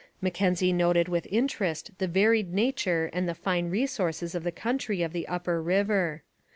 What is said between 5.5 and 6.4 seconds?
river.